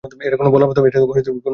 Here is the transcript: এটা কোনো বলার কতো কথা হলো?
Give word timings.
এটা 0.21 0.37
কোনো 0.37 0.49
বলার 0.53 0.67
কতো 0.69 0.79
কথা 0.83 0.99
হলো? 0.99 1.49